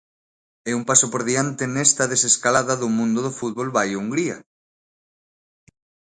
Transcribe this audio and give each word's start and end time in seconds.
E 0.69 0.71
un 0.79 0.83
paso 0.89 1.05
por 1.13 1.21
diante 1.29 1.63
nesta 1.75 2.03
desescalada 2.13 2.73
do 2.81 2.87
mundo 2.97 3.19
do 3.25 3.31
fútbol 3.39 3.67
vai 3.75 3.89
Hungría. 3.93 4.37